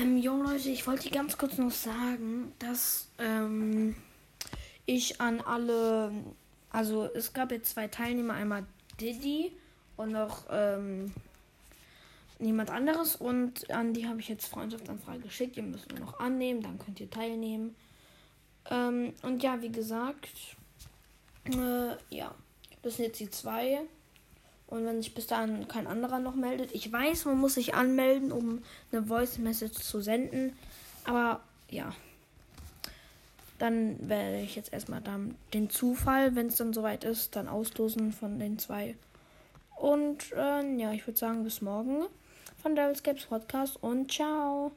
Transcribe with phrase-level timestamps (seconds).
[0.00, 3.94] Ähm, jo Leute, ich wollte ganz kurz noch sagen, dass ähm,
[4.86, 6.10] ich an alle,
[6.70, 8.64] also es gab jetzt zwei Teilnehmer, einmal
[8.98, 9.52] Diddy
[9.96, 11.12] und noch ähm,
[12.38, 15.58] niemand anderes und an die habe ich jetzt Freundschaftsanfrage geschickt.
[15.58, 17.74] Ihr müsst nur noch annehmen, dann könnt ihr teilnehmen.
[18.70, 20.56] Ähm, und ja, wie gesagt,
[21.44, 22.34] äh, ja,
[22.82, 23.80] das sind jetzt die zwei.
[24.70, 26.72] Und wenn sich bis dahin kein anderer noch meldet.
[26.72, 28.62] Ich weiß, man muss sich anmelden, um
[28.92, 30.56] eine Voice Message zu senden.
[31.04, 31.92] Aber ja.
[33.58, 38.12] Dann werde ich jetzt erstmal dann den Zufall, wenn es dann soweit ist, dann auslosen
[38.12, 38.96] von den zwei.
[39.76, 42.06] Und äh, ja, ich würde sagen, bis morgen
[42.62, 44.72] von Devil's Games Podcast und ciao.